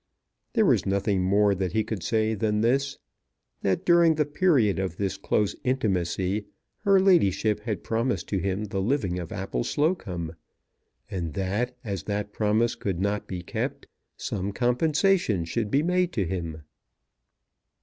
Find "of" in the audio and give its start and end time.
4.79-4.97, 9.19-9.29